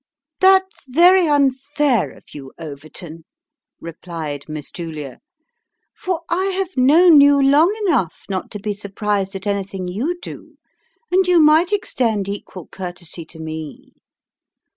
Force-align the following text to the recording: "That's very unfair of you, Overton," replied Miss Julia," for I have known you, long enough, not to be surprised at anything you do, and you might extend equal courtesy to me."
"That's 0.41 0.85
very 0.87 1.27
unfair 1.27 2.09
of 2.13 2.23
you, 2.33 2.51
Overton," 2.57 3.23
replied 3.79 4.49
Miss 4.49 4.71
Julia," 4.71 5.19
for 6.01 6.21
I 6.27 6.45
have 6.45 6.75
known 6.75 7.21
you, 7.21 7.39
long 7.39 7.71
enough, 7.85 8.23
not 8.27 8.49
to 8.49 8.59
be 8.59 8.73
surprised 8.73 9.35
at 9.35 9.45
anything 9.45 9.87
you 9.87 10.19
do, 10.19 10.57
and 11.11 11.27
you 11.27 11.39
might 11.39 11.71
extend 11.71 12.27
equal 12.27 12.65
courtesy 12.67 13.25
to 13.25 13.37
me." 13.39 13.93